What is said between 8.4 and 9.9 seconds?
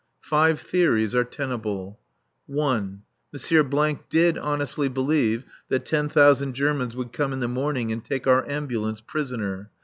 ambulance prisoner.